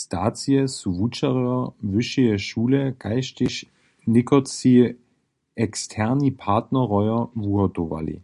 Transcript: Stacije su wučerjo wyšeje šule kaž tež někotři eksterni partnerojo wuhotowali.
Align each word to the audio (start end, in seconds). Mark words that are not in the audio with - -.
Stacije 0.00 0.62
su 0.76 0.88
wučerjo 0.98 1.54
wyšeje 1.92 2.34
šule 2.46 2.82
kaž 3.04 3.26
tež 3.38 3.54
někotři 4.14 4.74
eksterni 5.66 6.30
partnerojo 6.44 7.18
wuhotowali. 7.42 8.16